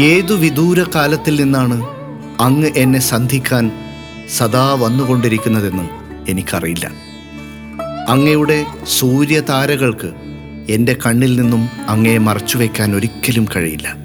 ഏതു 0.00 0.34
വിദൂര 0.34 0.84
കാലത്തിൽ 0.94 1.42
നിന്നാണ് 1.42 1.86
അങ്ങ് 2.40 2.70
എന്നെ 2.76 2.98
സന്ധിക്കാൻ 2.98 3.70
സദാ 4.28 4.74
വന്നുകൊണ്ടിരിക്കുന്നതെന്ന് 4.74 5.88
എനിക്കറിയില്ല. 6.30 6.90
അങ്ങയുടെ 8.08 8.64
സൂര്യതാരകൾക്ക് 8.84 10.12
എന്റെ 10.68 10.96
കണ്ണിൽ 11.06 11.40
നിന്നും 11.40 11.68
അങ്ങയെ 11.88 12.18
മറച്ചു 12.18 12.40
മറച്ചുവെക്കാൻ 12.40 12.96
ഒരിക്കലും 12.96 13.48
കഴിയില്ല. 13.56 13.96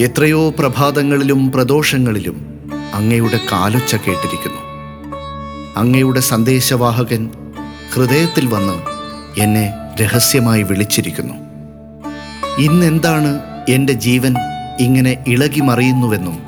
എത്രയോ 0.00 0.50
പ്രഭാതങ്ങളിലും 0.50 1.52
പ്രദോഷങ്ങളിലും 1.52 2.60
അങ്ങയുടെ 2.94 3.40
കാലൊച്ച 3.52 3.94
കേട്ടിരിക്കുന്നു. 3.94 4.65
അങ്ങയുടെ 5.76 6.20
സന്ദേശവാഹകൻ 6.20 7.30
ഹൃദയത്തിൽ 7.94 8.46
വന്ന് 8.46 8.72
എന്നെ 9.40 9.72
രഹസ്യമായി 10.02 10.62
വിളിച്ചിരിക്കുന്നു. 10.62 11.34
ഇന്നെന്താണ് 12.58 13.40
എന്റെ 13.68 13.92
ജീവൻ 13.92 14.34
ഇങ്ങനെ 14.80 15.24
ഇളകി 15.26 15.60
മറിയുന്നുവെന്നും 15.60 16.38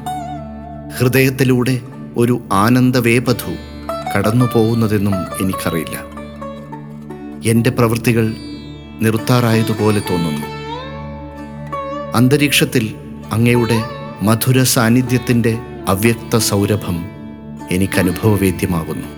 ഹൃദയത്തിലൂടെ 0.99 1.81
ഒരു 2.17 2.41
ആനന്ദവേപധു 2.53 3.56
കടന്നു 4.17 4.49
പോകുന്നതെന്നും 4.55 5.15
എനിക്കറിയില്ല. 5.15 5.97
എന്റെ 7.51 7.71
പ്രവൃത്തികൾ 7.71 8.34
നിർത്താറായതുപോലെ 9.01 10.03
തോന്നുന്നു. 10.11 10.47
അന്തരീക്ഷത്തിൽ 12.15 12.95
അങ്ങയുടെ 13.33 13.83
മധുര 14.23 14.62
സാന്നിധ്യത്തിന്റെ 14.62 15.59
അവ്യക്ത 15.89 16.37
സൗരഭം 16.37 17.06
എനിക്കനുഭവവേദ്യമാകുന്നു. 17.71 19.17